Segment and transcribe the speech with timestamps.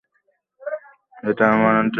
[1.23, 1.89] এটা ওয়ারেন্ট নাকি?